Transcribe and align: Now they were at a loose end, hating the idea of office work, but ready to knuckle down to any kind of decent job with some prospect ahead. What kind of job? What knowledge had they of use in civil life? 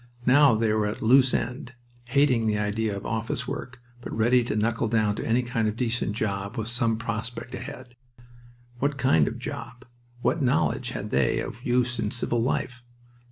Now 0.25 0.55
they 0.55 0.73
were 0.73 0.87
at 0.87 1.01
a 1.01 1.05
loose 1.05 1.31
end, 1.31 1.73
hating 2.05 2.47
the 2.47 2.57
idea 2.57 2.97
of 2.97 3.05
office 3.05 3.47
work, 3.47 3.79
but 4.01 4.11
ready 4.11 4.43
to 4.45 4.55
knuckle 4.55 4.87
down 4.87 5.13
to 5.17 5.23
any 5.27 5.43
kind 5.43 5.67
of 5.67 5.75
decent 5.75 6.13
job 6.13 6.57
with 6.57 6.69
some 6.69 6.97
prospect 6.97 7.53
ahead. 7.53 7.95
What 8.79 8.97
kind 8.97 9.27
of 9.27 9.37
job? 9.37 9.85
What 10.23 10.41
knowledge 10.41 10.89
had 10.89 11.11
they 11.11 11.39
of 11.39 11.63
use 11.63 11.99
in 11.99 12.09
civil 12.09 12.41
life? 12.41 12.81